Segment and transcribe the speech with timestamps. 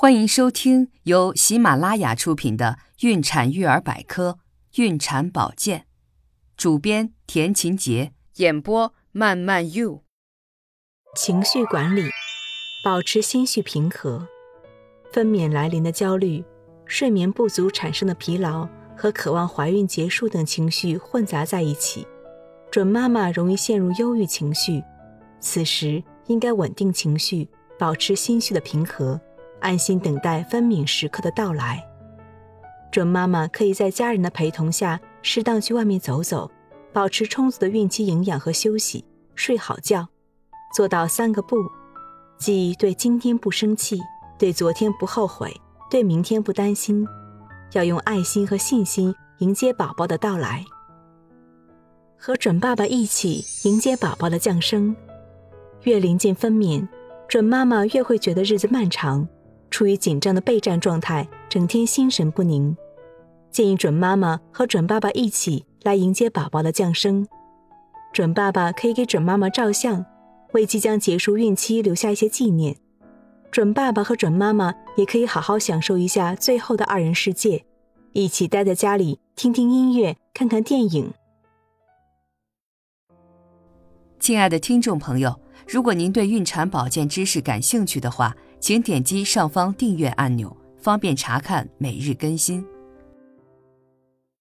[0.00, 4.38] 欢迎收听由喜马拉雅出品的《孕产育儿百科·
[4.80, 5.80] 孕产保健》，
[6.56, 10.04] 主编田勤杰，演播慢慢 you。
[11.16, 12.08] 情绪管理，
[12.84, 14.28] 保持心绪平和。
[15.12, 16.44] 分娩来临的焦虑、
[16.86, 22.06] 睡眠不足产生的疲劳和渴望怀孕结束等情绪混杂在一起，
[22.70, 24.80] 准妈妈容易陷入忧郁情绪。
[25.40, 29.20] 此时应该稳定情绪，保持心绪的平和。
[29.60, 31.84] 安心等待分娩时刻的到来。
[32.90, 36.50] 准妈妈可以在家人的陪同下，适当去外面走走，
[36.92, 40.08] 保持充足的孕期营养和休息，睡好觉，
[40.74, 41.56] 做到三个不，
[42.38, 44.00] 即对今天不生气，
[44.38, 45.54] 对昨天不后悔，
[45.90, 47.06] 对明天不担心。
[47.72, 50.64] 要用爱心和信心迎接宝宝的到来，
[52.16, 54.96] 和准爸爸一起迎接宝宝的降生。
[55.82, 56.88] 越临近分娩，
[57.28, 59.28] 准妈妈越会觉得日子漫长。
[59.70, 62.76] 处于紧张的备战状态，整天心神不宁。
[63.50, 67.26] 建议准妈妈和准爸爸一起来迎接宝宝的降生。
[68.12, 70.04] 准爸爸可以给准妈妈照相，
[70.52, 72.76] 为即将结束孕期留下一些纪念。
[73.50, 77.64] 准爸爸和准妈妈也可以好好享受一下最后的二人世界，
[78.12, 81.12] 一起待在家里听听音乐，看看电影。
[84.18, 92.64] 亲爱的听众朋友，如果您对孕产保健知识感兴趣的话，请点击上方订阅按钮，方便查看每日更新。